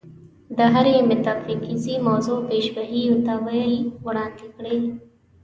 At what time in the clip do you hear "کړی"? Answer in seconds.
4.55-4.79